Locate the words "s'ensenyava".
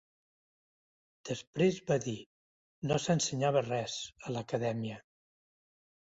3.03-3.61